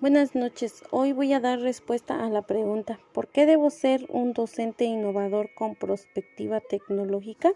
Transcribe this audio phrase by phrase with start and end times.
[0.00, 0.82] Buenas noches.
[0.90, 5.50] Hoy voy a dar respuesta a la pregunta ¿por qué debo ser un docente innovador
[5.54, 7.52] con perspectiva tecnológica?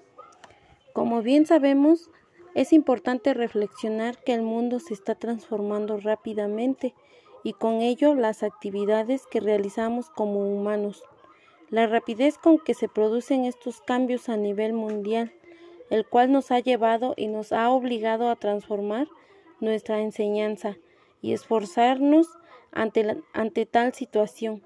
[0.92, 2.10] Como bien sabemos,
[2.54, 6.92] es importante reflexionar que el mundo se está transformando rápidamente
[7.44, 11.02] y con ello las actividades que realizamos como humanos.
[11.70, 15.32] La rapidez con que se producen estos cambios a nivel mundial,
[15.88, 19.08] el cual nos ha llevado y nos ha obligado a transformar
[19.60, 20.76] nuestra enseñanza
[21.24, 22.28] y esforzarnos
[22.70, 24.62] ante, ante tal situación.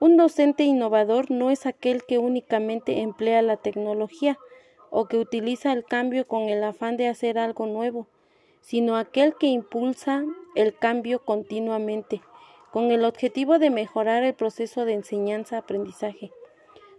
[0.00, 4.38] Un docente innovador no es aquel que únicamente emplea la tecnología
[4.90, 8.06] o que utiliza el cambio con el afán de hacer algo nuevo,
[8.60, 10.24] sino aquel que impulsa
[10.54, 12.20] el cambio continuamente,
[12.70, 16.32] con el objetivo de mejorar el proceso de enseñanza-aprendizaje.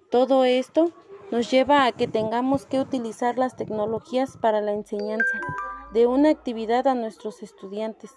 [0.09, 0.89] Todo esto
[1.29, 5.39] nos lleva a que tengamos que utilizar las tecnologías para la enseñanza
[5.93, 8.11] de una actividad a nuestros estudiantes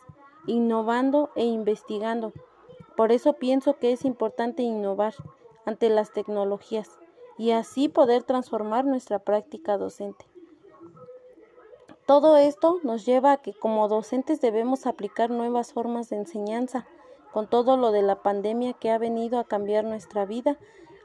[0.46, 2.32] innovando e investigando.
[2.96, 5.15] Por eso pienso que es importante innovar
[5.65, 6.90] ante las tecnologías
[7.38, 10.26] y así poder transformar nuestra práctica docente.
[12.07, 16.87] Todo esto nos lleva a que como docentes debemos aplicar nuevas formas de enseñanza,
[17.32, 20.59] con todo lo de la pandemia que ha venido a cambiar nuestra vida.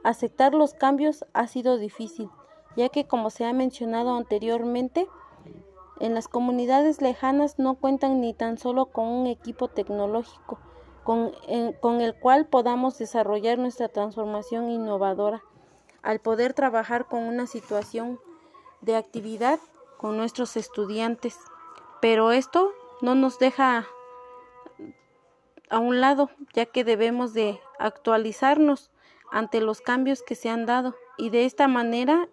[0.04, 2.30] Aceptar los cambios ha sido difícil,
[2.76, 5.08] ya que como se ha mencionado anteriormente,
[6.00, 10.60] en las comunidades lejanas no cuentan ni tan solo con un equipo tecnológico
[11.08, 15.42] con, el cual podamos desarrollar nuestra transformación innovadora,
[16.02, 18.20] al poder trabajar con una situación
[18.82, 19.58] de actividad
[19.96, 21.38] con nuestros estudiantes.
[22.02, 23.88] Pero esto no nos deja
[25.70, 28.92] a un lado, ya que debemos de actualizarnos
[29.32, 32.28] ante los cambios que se han dado y de esta manera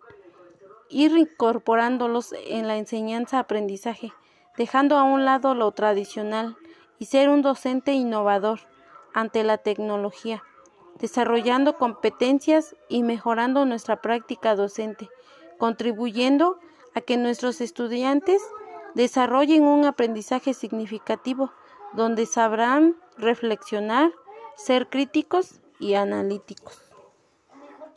[0.95, 4.13] ir incorporándolos en la enseñanza-aprendizaje,
[4.57, 6.57] dejando a un lado lo tradicional
[7.01, 8.61] y ser un docente innovador
[9.13, 10.45] ante la tecnología,
[11.01, 15.09] desarrollando competencias y mejorando nuestra práctica docente,
[15.59, 16.61] contribuyendo
[16.95, 18.41] a que nuestros estudiantes
[18.95, 21.51] desarrollen un aprendizaje significativo
[21.93, 24.13] donde sabrán reflexionar,
[24.57, 26.84] ser críticos y analíticos.